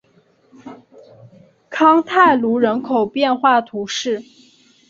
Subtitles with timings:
[1.69, 4.23] 康泰卢人口变化图示